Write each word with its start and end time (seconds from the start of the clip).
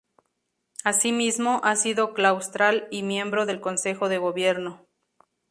Asimismo, 0.83 1.61
ha 1.63 1.75
sido 1.75 2.15
claustral 2.15 2.87
y 2.89 3.03
miembro 3.03 3.45
del 3.45 3.61
Consejo 3.61 4.09
de 4.09 4.17
Gobierno. 4.17 4.87